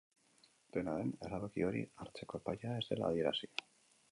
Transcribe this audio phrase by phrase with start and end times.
[0.77, 3.53] Dena den, erabaki hori hartzeko epailea ez dela adierazi.